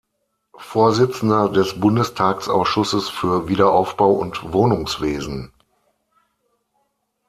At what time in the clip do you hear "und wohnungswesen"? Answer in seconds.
4.13-5.53